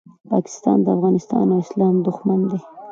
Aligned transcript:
پاکستان 0.31 0.77
د 0.83 0.87
افغانستان 0.95 1.45
او 1.53 1.57
اسلام 1.65 1.95
دوښمن 2.07 2.39
دی 2.49 2.59